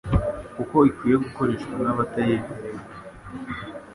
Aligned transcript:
uko 0.61 0.77
ikwiye 0.89 1.15
gukoreshwa 1.25 1.73
n'abatayemerewe 1.83 2.81